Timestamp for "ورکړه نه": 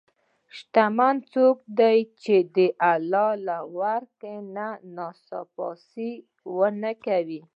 3.79-4.67